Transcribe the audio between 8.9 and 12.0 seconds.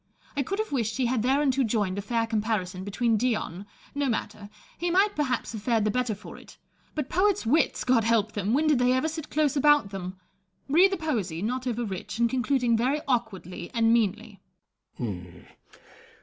ever sit close about them? Read the poesy, not over